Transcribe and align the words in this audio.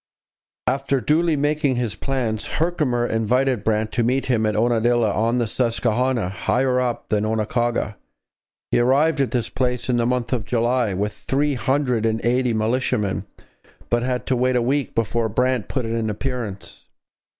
After 0.65 0.99
duly 0.99 1.35
making 1.35 1.75
his 1.75 1.93
plans, 1.93 2.47
Herkimer 2.57 3.05
invited 3.05 3.63
Brant 3.63 3.91
to 3.91 4.03
meet 4.03 4.25
him 4.25 4.47
at 4.47 4.55
Unadilla, 4.55 5.11
on 5.11 5.37
the 5.37 5.45
Susquehanna, 5.45 6.27
higher 6.29 6.79
up 6.79 7.09
than 7.09 7.23
Oquaga. 7.23 7.97
He 8.71 8.79
arrived 8.79 9.21
at 9.21 9.29
this 9.29 9.49
place 9.49 9.89
in 9.89 9.97
the 9.97 10.07
month 10.07 10.33
of 10.33 10.43
July 10.43 10.95
with 10.95 11.13
three 11.13 11.53
hundred 11.53 12.07
and 12.07 12.19
eighty 12.25 12.51
militiamen, 12.51 13.27
but 13.91 14.01
had 14.01 14.25
to 14.25 14.35
wait 14.35 14.55
a 14.55 14.61
week 14.63 14.95
before 14.95 15.29
Brant 15.29 15.67
put 15.67 15.85
in 15.85 15.93
an 15.93 16.09
appearance. 16.09 16.87